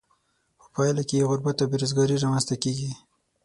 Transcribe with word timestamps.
په 0.59 0.65
پایله 0.73 1.01
کې 1.07 1.15
یې 1.19 1.27
غربت 1.29 1.57
او 1.59 1.69
بې 1.71 1.77
روزګاري 1.81 2.15
را 2.19 2.27
مینځ 2.31 2.45
ته 2.49 2.55
کیږي. 2.63 2.91